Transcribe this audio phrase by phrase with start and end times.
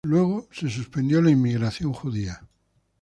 [0.03, 2.41] Luego se suspendió la inmigración judía.